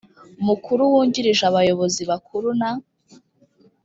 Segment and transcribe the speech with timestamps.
[0.47, 2.71] mukuru wungirije abayobozi bakuru na